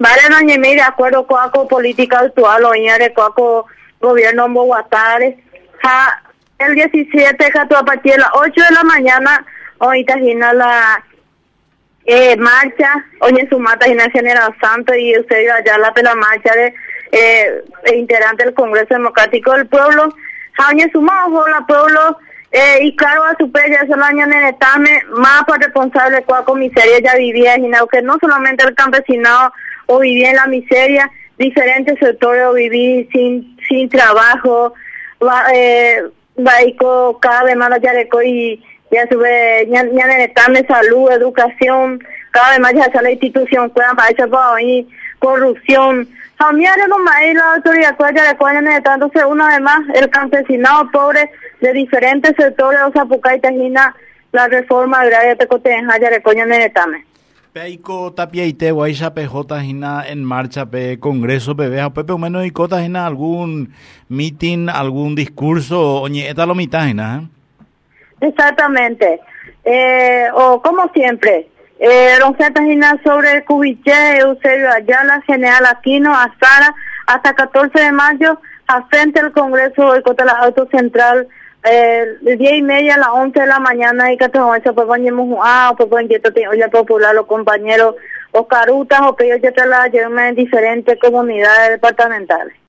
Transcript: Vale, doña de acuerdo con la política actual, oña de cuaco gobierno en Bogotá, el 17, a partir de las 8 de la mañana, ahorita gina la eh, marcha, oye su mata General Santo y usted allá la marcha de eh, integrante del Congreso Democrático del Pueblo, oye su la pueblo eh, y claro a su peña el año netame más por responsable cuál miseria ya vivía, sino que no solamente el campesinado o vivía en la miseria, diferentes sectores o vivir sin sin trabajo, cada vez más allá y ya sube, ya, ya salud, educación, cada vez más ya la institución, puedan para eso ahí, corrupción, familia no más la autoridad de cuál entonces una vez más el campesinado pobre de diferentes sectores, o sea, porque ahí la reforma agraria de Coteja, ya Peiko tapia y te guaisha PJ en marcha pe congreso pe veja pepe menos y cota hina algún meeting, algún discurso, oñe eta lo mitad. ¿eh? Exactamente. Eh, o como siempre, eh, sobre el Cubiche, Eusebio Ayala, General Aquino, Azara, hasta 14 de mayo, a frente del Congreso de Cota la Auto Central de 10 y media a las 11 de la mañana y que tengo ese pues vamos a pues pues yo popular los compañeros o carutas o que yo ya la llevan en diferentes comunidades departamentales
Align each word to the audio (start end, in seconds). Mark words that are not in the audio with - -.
Vale, 0.00 0.22
doña 0.30 0.56
de 0.56 0.80
acuerdo 0.80 1.26
con 1.26 1.38
la 1.42 1.50
política 1.50 2.20
actual, 2.20 2.64
oña 2.64 2.96
de 2.96 3.12
cuaco 3.12 3.66
gobierno 4.00 4.46
en 4.46 4.54
Bogotá, 4.54 5.18
el 6.58 6.74
17, 6.74 7.52
a 7.76 7.84
partir 7.84 8.12
de 8.12 8.18
las 8.18 8.30
8 8.32 8.50
de 8.50 8.74
la 8.76 8.82
mañana, 8.82 9.44
ahorita 9.78 10.16
gina 10.16 10.54
la 10.54 11.04
eh, 12.06 12.34
marcha, 12.38 12.94
oye 13.20 13.46
su 13.50 13.58
mata 13.58 13.84
General 14.10 14.56
Santo 14.58 14.94
y 14.94 15.18
usted 15.18 15.46
allá 15.50 15.76
la 15.76 16.14
marcha 16.14 16.54
de 16.54 16.74
eh, 17.12 17.62
integrante 17.94 18.44
del 18.44 18.54
Congreso 18.54 18.94
Democrático 18.94 19.52
del 19.52 19.66
Pueblo, 19.66 20.14
oye 20.72 20.88
su 20.92 21.02
la 21.02 21.66
pueblo 21.66 22.18
eh, 22.52 22.78
y 22.84 22.96
claro 22.96 23.24
a 23.24 23.36
su 23.38 23.52
peña 23.52 23.82
el 23.82 24.02
año 24.02 24.26
netame 24.26 25.02
más 25.10 25.44
por 25.44 25.58
responsable 25.58 26.24
cuál 26.24 26.44
miseria 26.56 27.00
ya 27.00 27.16
vivía, 27.16 27.56
sino 27.56 27.86
que 27.86 28.00
no 28.00 28.16
solamente 28.18 28.64
el 28.64 28.74
campesinado 28.74 29.52
o 29.90 29.98
vivía 29.98 30.30
en 30.30 30.36
la 30.36 30.46
miseria, 30.46 31.10
diferentes 31.36 31.98
sectores 31.98 32.44
o 32.44 32.52
vivir 32.52 33.08
sin 33.12 33.56
sin 33.68 33.88
trabajo, 33.88 34.72
cada 37.20 37.42
vez 37.42 37.56
más 37.56 37.72
allá 37.72 37.92
y 38.22 38.62
ya 38.92 39.06
sube, 39.08 39.68
ya, 39.68 39.84
ya 39.84 40.06
salud, 40.66 41.10
educación, 41.10 42.02
cada 42.30 42.50
vez 42.50 42.60
más 42.60 42.72
ya 42.72 43.02
la 43.02 43.10
institución, 43.10 43.70
puedan 43.70 43.96
para 43.96 44.10
eso 44.10 44.28
ahí, 44.54 44.88
corrupción, 45.18 46.08
familia 46.36 46.86
no 46.88 46.98
más 47.00 47.22
la 47.34 47.54
autoridad 47.54 47.96
de 48.30 48.36
cuál 48.36 48.56
entonces 48.56 49.24
una 49.24 49.48
vez 49.48 49.60
más 49.60 49.80
el 49.94 50.08
campesinado 50.08 50.88
pobre 50.92 51.30
de 51.60 51.72
diferentes 51.72 52.32
sectores, 52.36 52.80
o 52.86 52.92
sea, 52.92 53.04
porque 53.06 53.28
ahí 53.30 53.40
la 54.32 54.46
reforma 54.46 55.00
agraria 55.00 55.34
de 55.34 55.46
Coteja, 55.48 55.98
ya 55.98 56.10
Peiko 57.52 58.12
tapia 58.12 58.46
y 58.46 58.52
te 58.52 58.70
guaisha 58.70 59.12
PJ 59.12 59.58
en 60.06 60.24
marcha 60.24 60.66
pe 60.66 61.00
congreso 61.00 61.56
pe 61.56 61.68
veja 61.68 61.90
pepe 61.90 62.16
menos 62.16 62.46
y 62.46 62.52
cota 62.52 62.84
hina 62.84 63.06
algún 63.06 63.74
meeting, 64.08 64.68
algún 64.68 65.16
discurso, 65.16 66.02
oñe 66.02 66.28
eta 66.28 66.46
lo 66.46 66.54
mitad. 66.54 66.86
¿eh? 66.86 67.26
Exactamente. 68.20 69.20
Eh, 69.64 70.28
o 70.32 70.62
como 70.62 70.88
siempre, 70.92 71.48
eh, 71.80 72.18
sobre 73.04 73.32
el 73.32 73.44
Cubiche, 73.44 74.18
Eusebio 74.18 74.70
Ayala, 74.70 75.20
General 75.26 75.66
Aquino, 75.66 76.14
Azara, 76.14 76.72
hasta 77.06 77.34
14 77.34 77.80
de 77.80 77.90
mayo, 77.90 78.40
a 78.68 78.86
frente 78.86 79.20
del 79.20 79.32
Congreso 79.32 79.92
de 79.92 80.02
Cota 80.02 80.24
la 80.24 80.32
Auto 80.32 80.68
Central 80.70 81.26
de 81.62 82.36
10 82.36 82.52
y 82.52 82.62
media 82.62 82.94
a 82.94 82.98
las 82.98 83.08
11 83.10 83.38
de 83.38 83.46
la 83.46 83.58
mañana 83.58 84.12
y 84.12 84.16
que 84.16 84.28
tengo 84.28 84.54
ese 84.54 84.72
pues 84.72 84.86
vamos 84.86 85.38
a 85.42 85.74
pues 85.76 85.88
pues 85.90 86.08
yo 86.08 86.70
popular 86.70 87.14
los 87.14 87.26
compañeros 87.26 87.96
o 88.32 88.46
carutas 88.46 89.00
o 89.02 89.14
que 89.14 89.28
yo 89.28 89.36
ya 89.36 89.66
la 89.66 89.88
llevan 89.88 90.28
en 90.28 90.34
diferentes 90.36 90.98
comunidades 90.98 91.70
departamentales 91.70 92.54